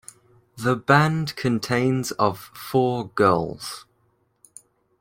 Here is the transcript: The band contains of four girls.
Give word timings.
The 0.57 0.75
band 0.75 1.35
contains 1.35 2.09
of 2.13 2.39
four 2.55 3.09
girls. 3.09 3.85